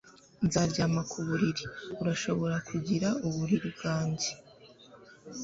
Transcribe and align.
Nzaryama 0.45 1.01
ku 1.11 1.17
buriri 1.27 1.65
Urashobora 2.01 2.55
kugira 2.69 3.07
uburiri 3.27 3.69
bwanjye 3.77 4.29